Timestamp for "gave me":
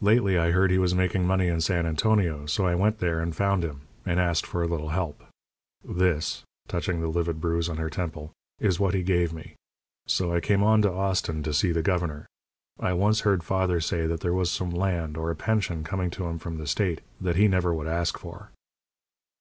9.04-9.54